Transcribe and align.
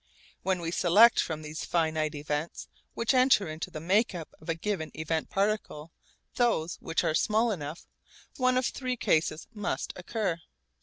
When 0.41 0.61
we 0.61 0.71
select 0.71 1.19
from 1.19 1.43
these 1.43 1.63
finite 1.63 2.15
events 2.15 2.67
which 2.95 3.13
enter 3.13 3.47
into 3.47 3.69
the 3.69 3.79
make 3.79 4.15
up 4.15 4.33
of 4.41 4.49
a 4.49 4.55
given 4.55 4.89
event 4.95 5.29
particle 5.29 5.91
those 6.37 6.77
which 6.77 7.03
are 7.03 7.13
small 7.13 7.51
enough, 7.51 7.85
one 8.37 8.57
of 8.57 8.65
three 8.65 8.97
cases 8.97 9.47
must 9.53 9.93
occur. 9.95 10.41